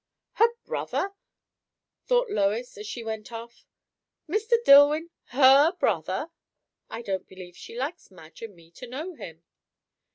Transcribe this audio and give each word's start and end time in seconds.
Her 0.31 0.47
brother! 0.65 1.11
thought 2.07 2.31
Lois 2.31 2.75
as 2.75 2.87
she 2.87 3.03
went 3.03 3.31
off. 3.31 3.67
Mr. 4.27 4.53
Dillwyn, 4.65 5.11
her 5.25 5.73
brother! 5.73 6.31
I 6.89 7.03
don't 7.03 7.27
believe 7.27 7.55
she 7.55 7.77
likes 7.77 8.09
Madge 8.09 8.41
and 8.41 8.55
me 8.55 8.71
to 8.71 8.87
know 8.87 9.13
him. 9.13 9.43